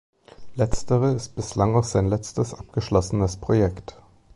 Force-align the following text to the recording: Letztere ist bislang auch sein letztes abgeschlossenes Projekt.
Letztere 0.55 1.11
ist 1.13 1.35
bislang 1.35 1.75
auch 1.75 1.83
sein 1.83 2.07
letztes 2.07 2.55
abgeschlossenes 2.55 3.37
Projekt. 3.37 3.99